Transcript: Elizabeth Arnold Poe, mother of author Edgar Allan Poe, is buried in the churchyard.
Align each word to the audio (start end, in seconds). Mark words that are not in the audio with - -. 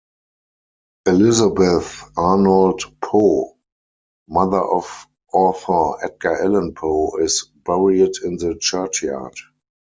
Elizabeth 1.05 2.05
Arnold 2.17 2.81
Poe, 3.03 3.55
mother 4.27 4.59
of 4.63 5.05
author 5.31 6.03
Edgar 6.03 6.41
Allan 6.41 6.73
Poe, 6.73 7.17
is 7.17 7.51
buried 7.63 8.13
in 8.23 8.35
the 8.37 8.57
churchyard. 8.59 9.35